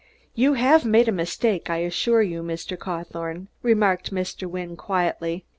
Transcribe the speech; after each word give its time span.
"You 0.33 0.53
have 0.55 0.83
made 0.83 1.07
a 1.07 1.11
mistake, 1.11 1.69
I 1.69 1.77
assure 1.85 2.23
you, 2.23 2.41
Mr. 2.41 2.75
Cawthorne," 2.75 3.49
remarked 3.61 4.11
Mr. 4.11 4.47
Wynne 4.49 4.75
quietly. 4.75 5.45